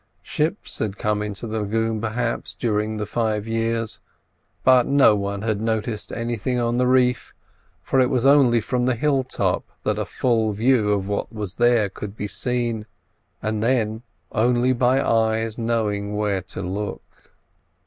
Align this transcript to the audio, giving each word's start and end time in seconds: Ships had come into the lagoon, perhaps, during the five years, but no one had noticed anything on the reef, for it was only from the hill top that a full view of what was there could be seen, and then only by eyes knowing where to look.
Ships 0.23 0.79
had 0.79 0.97
come 0.97 1.21
into 1.21 1.45
the 1.45 1.59
lagoon, 1.59 2.01
perhaps, 2.01 2.55
during 2.55 2.97
the 2.97 3.05
five 3.05 3.45
years, 3.47 3.99
but 4.63 4.87
no 4.87 5.15
one 5.15 5.43
had 5.43 5.61
noticed 5.61 6.11
anything 6.11 6.57
on 6.59 6.79
the 6.79 6.87
reef, 6.87 7.35
for 7.83 7.99
it 7.99 8.09
was 8.09 8.25
only 8.25 8.61
from 8.61 8.87
the 8.87 8.95
hill 8.95 9.23
top 9.23 9.63
that 9.83 9.99
a 9.99 10.05
full 10.05 10.53
view 10.53 10.89
of 10.89 11.07
what 11.07 11.31
was 11.31 11.53
there 11.57 11.87
could 11.87 12.17
be 12.17 12.27
seen, 12.27 12.87
and 13.43 13.61
then 13.61 14.01
only 14.31 14.73
by 14.73 14.99
eyes 14.99 15.59
knowing 15.59 16.15
where 16.15 16.41
to 16.41 16.63
look. 16.63 17.29